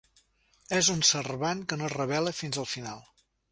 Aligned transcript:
És 0.77 0.89
un 0.93 1.03
servant 1.09 1.63
que 1.73 1.79
no 1.83 1.87
es 1.91 1.95
revela 1.99 2.35
fins 2.43 2.61
al 2.65 2.69
final. 2.75 3.07